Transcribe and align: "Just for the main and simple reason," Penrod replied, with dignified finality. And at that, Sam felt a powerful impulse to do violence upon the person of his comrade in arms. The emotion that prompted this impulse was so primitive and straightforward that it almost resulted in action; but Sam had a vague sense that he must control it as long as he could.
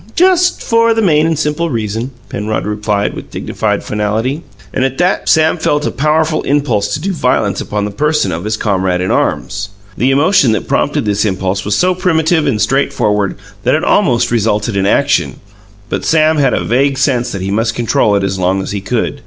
"Just 0.15 0.63
for 0.63 0.95
the 0.95 1.01
main 1.03 1.27
and 1.27 1.37
simple 1.37 1.69
reason," 1.69 2.09
Penrod 2.27 2.65
replied, 2.65 3.13
with 3.13 3.29
dignified 3.29 3.83
finality. 3.83 4.41
And 4.73 4.83
at 4.83 4.97
that, 4.97 5.29
Sam 5.29 5.59
felt 5.59 5.85
a 5.85 5.91
powerful 5.91 6.41
impulse 6.41 6.91
to 6.95 6.99
do 6.99 7.13
violence 7.13 7.61
upon 7.61 7.85
the 7.85 7.91
person 7.91 8.31
of 8.31 8.43
his 8.43 8.57
comrade 8.57 8.99
in 8.99 9.11
arms. 9.11 9.69
The 9.95 10.09
emotion 10.09 10.53
that 10.53 10.67
prompted 10.67 11.05
this 11.05 11.23
impulse 11.23 11.63
was 11.63 11.75
so 11.75 11.93
primitive 11.93 12.47
and 12.47 12.59
straightforward 12.59 13.35
that 13.61 13.75
it 13.75 13.83
almost 13.83 14.31
resulted 14.31 14.75
in 14.75 14.87
action; 14.87 15.35
but 15.87 16.03
Sam 16.03 16.37
had 16.37 16.55
a 16.55 16.63
vague 16.63 16.97
sense 16.97 17.31
that 17.31 17.43
he 17.43 17.51
must 17.51 17.75
control 17.75 18.15
it 18.15 18.23
as 18.23 18.39
long 18.39 18.63
as 18.63 18.71
he 18.71 18.81
could. 18.81 19.19